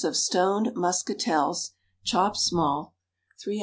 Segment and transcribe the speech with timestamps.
[0.03, 2.95] of stoned muscatels, chopped small,
[3.39, 3.59] 3 oz.